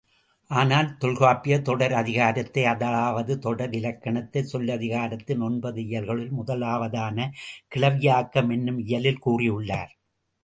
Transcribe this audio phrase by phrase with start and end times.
[0.51, 7.29] ஆனால், தொல்காப்பியர் தொடரதிகாரத்தை அதாவது தொடரிலக்கணத்தை, சொல்லதிகாரத்தின் ஒன்பது இயல்களுள் முதலாவதான
[7.75, 9.93] கிளவியாக்கம் என்னும் இயலுள் கூறியுள்ளார்.